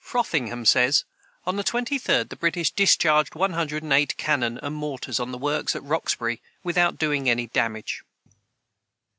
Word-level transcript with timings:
[Footnote 0.03 0.49
161: 0.49 0.65
Frothingham 0.65 0.65
says: 0.65 1.05
"On 1.45 1.55
the 1.57 1.63
23d, 1.63 2.29
the 2.29 2.35
British 2.35 2.71
discharged 2.71 3.35
one 3.35 3.53
hundred 3.53 3.83
and 3.83 3.93
eight 3.93 4.17
cannon 4.17 4.57
and 4.63 4.73
mortars 4.75 5.19
on 5.19 5.31
the 5.31 5.37
works 5.37 5.75
at 5.75 5.83
Roxbury 5.83 6.41
without 6.63 6.97
doing 6.97 7.29
any 7.29 7.45
damage." 7.45 8.01